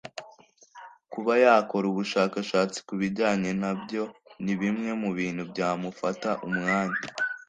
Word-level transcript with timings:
kuba 1.11 1.33
yakora 1.43 1.85
ubushakashatsi 1.91 2.77
ku 2.87 2.93
bijyanye 3.01 3.51
nabyo 3.61 4.03
ni 4.43 4.53
bimwe 4.61 4.89
mu 5.01 5.09
bintu 5.17 5.43
byamufata 5.51 6.29
umwanya 6.47 6.99